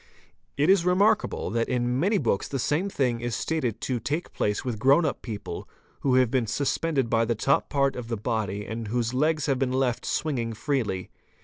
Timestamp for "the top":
7.23-7.69